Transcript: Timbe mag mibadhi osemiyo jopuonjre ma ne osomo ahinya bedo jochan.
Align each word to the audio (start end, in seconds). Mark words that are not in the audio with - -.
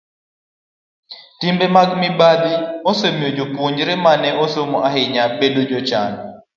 Timbe 1.39 1.65
mag 1.75 1.89
mibadhi 2.01 2.53
osemiyo 2.89 3.29
jopuonjre 3.37 3.93
ma 4.03 4.13
ne 4.21 4.29
osomo 4.43 4.77
ahinya 4.87 5.23
bedo 5.39 5.61
jochan. 5.69 6.13